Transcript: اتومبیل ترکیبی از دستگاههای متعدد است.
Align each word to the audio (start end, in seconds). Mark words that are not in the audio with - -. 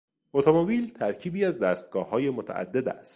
اتومبیل 0.33 0.93
ترکیبی 0.93 1.45
از 1.45 1.59
دستگاههای 1.59 2.29
متعدد 2.29 2.87
است. 2.87 3.09